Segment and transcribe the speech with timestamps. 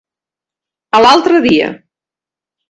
[0.99, 1.69] A l'altre dia.